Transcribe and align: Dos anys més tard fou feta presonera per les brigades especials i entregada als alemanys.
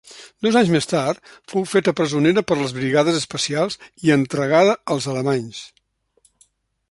Dos 0.45 0.55
anys 0.59 0.69
més 0.75 0.87
tard 0.91 1.19
fou 1.51 1.65
feta 1.73 1.93
presonera 1.99 2.43
per 2.51 2.57
les 2.61 2.73
brigades 2.79 3.19
especials 3.21 3.79
i 4.07 4.13
entregada 4.17 4.75
als 4.95 5.11
alemanys. 5.15 5.63